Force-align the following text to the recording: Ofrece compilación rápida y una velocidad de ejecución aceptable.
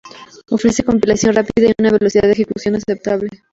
Ofrece 0.49 0.83
compilación 0.83 1.35
rápida 1.35 1.69
y 1.69 1.73
una 1.79 1.91
velocidad 1.91 2.23
de 2.23 2.31
ejecución 2.31 2.73
aceptable. 2.73 3.29